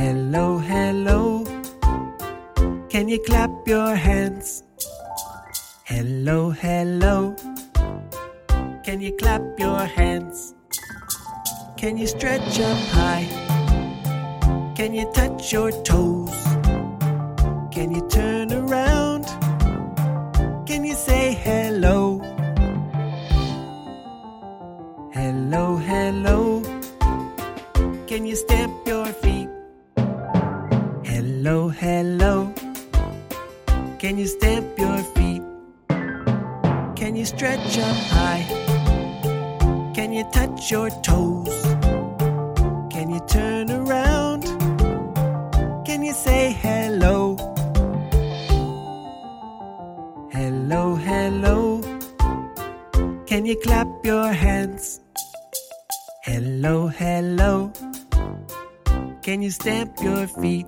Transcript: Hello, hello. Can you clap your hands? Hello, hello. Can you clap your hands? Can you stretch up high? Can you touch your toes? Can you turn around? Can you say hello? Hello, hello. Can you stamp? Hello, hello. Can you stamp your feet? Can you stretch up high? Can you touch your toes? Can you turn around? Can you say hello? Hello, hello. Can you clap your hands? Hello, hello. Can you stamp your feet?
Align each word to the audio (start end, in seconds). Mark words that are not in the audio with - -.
Hello, 0.00 0.56
hello. 0.56 1.44
Can 2.88 3.06
you 3.10 3.22
clap 3.26 3.50
your 3.66 3.94
hands? 3.94 4.62
Hello, 5.84 6.48
hello. 6.48 7.36
Can 8.82 9.02
you 9.02 9.12
clap 9.20 9.42
your 9.58 9.84
hands? 9.84 10.54
Can 11.76 11.98
you 11.98 12.06
stretch 12.06 12.58
up 12.60 12.78
high? 12.96 13.28
Can 14.74 14.94
you 14.94 15.04
touch 15.12 15.52
your 15.52 15.70
toes? 15.82 16.32
Can 17.70 17.92
you 17.94 18.08
turn 18.08 18.54
around? 18.54 19.26
Can 20.66 20.82
you 20.82 20.94
say 20.94 21.34
hello? 21.34 22.20
Hello, 25.12 25.76
hello. 25.76 26.62
Can 28.06 28.24
you 28.24 28.34
stamp? 28.34 28.79
Hello, 31.42 31.70
hello. 31.70 32.52
Can 33.98 34.18
you 34.18 34.26
stamp 34.26 34.78
your 34.78 34.98
feet? 35.14 35.40
Can 36.94 37.16
you 37.16 37.24
stretch 37.24 37.78
up 37.78 37.96
high? 38.12 38.44
Can 39.94 40.12
you 40.12 40.24
touch 40.34 40.70
your 40.70 40.90
toes? 41.00 41.62
Can 42.92 43.08
you 43.08 43.20
turn 43.26 43.70
around? 43.70 44.42
Can 45.86 46.02
you 46.02 46.12
say 46.12 46.52
hello? 46.52 47.36
Hello, 50.30 50.94
hello. 50.94 51.80
Can 53.24 53.46
you 53.46 53.56
clap 53.64 53.88
your 54.04 54.30
hands? 54.30 55.00
Hello, 56.22 56.88
hello. 56.88 57.72
Can 59.22 59.40
you 59.40 59.50
stamp 59.50 60.02
your 60.02 60.26
feet? 60.26 60.66